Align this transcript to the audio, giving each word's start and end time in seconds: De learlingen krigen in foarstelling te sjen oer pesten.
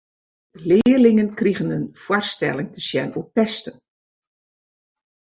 De 0.51 0.61
learlingen 0.77 1.33
krigen 1.33 1.71
in 1.77 1.89
foarstelling 2.03 2.69
te 2.73 2.81
sjen 2.87 3.13
oer 3.17 3.29
pesten. 3.35 3.77